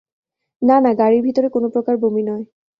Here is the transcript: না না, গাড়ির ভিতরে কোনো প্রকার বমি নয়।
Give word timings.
না 0.61 0.75
না, 0.79 0.91
গাড়ির 0.93 1.21
ভিতরে 1.23 1.47
কোনো 1.49 1.67
প্রকার 1.69 1.95
বমি 1.97 2.23
নয়। 2.23 2.43